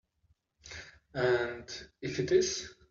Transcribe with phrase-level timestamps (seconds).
[1.13, 1.69] And
[2.01, 2.73] if it is?